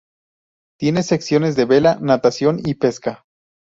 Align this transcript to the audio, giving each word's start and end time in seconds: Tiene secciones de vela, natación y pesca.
Tiene 0.79 1.03
secciones 1.03 1.55
de 1.55 1.65
vela, 1.65 1.99
natación 2.01 2.59
y 2.67 2.73
pesca. 2.73 3.23